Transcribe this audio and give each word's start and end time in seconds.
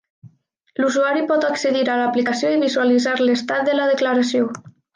L'usuari 0.83 1.21
pot 1.31 1.45
accedir 1.49 1.83
a 1.95 1.97
l'aplicació 2.01 2.55
i 2.55 2.59
visualitzar 2.65 3.15
l'estat 3.27 3.69
de 3.71 3.77
la 3.81 3.87
declaració. 3.95 4.53